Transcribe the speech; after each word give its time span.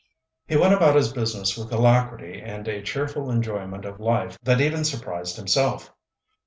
He 0.47 0.55
went 0.57 0.73
about 0.73 0.95
his 0.95 1.13
business 1.13 1.55
with 1.55 1.71
alacrity 1.71 2.41
and 2.41 2.67
a 2.67 2.81
cheerful 2.81 3.29
enjoyment 3.29 3.85
of 3.85 3.99
life 3.99 4.35
that 4.41 4.59
even 4.59 4.83
surprised 4.83 5.37
himself. 5.37 5.93